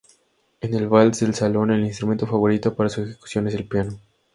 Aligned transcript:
En 0.61 0.73
el 0.73 0.87
vals 0.89 1.19
de 1.19 1.31
salón, 1.31 1.69
el 1.69 1.85
instrumento 1.85 2.25
favorito 2.25 2.73
para 2.75 2.89
su 2.89 3.03
ejecución 3.03 3.47
es 3.49 3.53
el 3.53 3.67
piano. 3.67 3.99